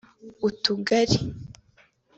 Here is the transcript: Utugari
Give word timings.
Utugari 0.47 1.17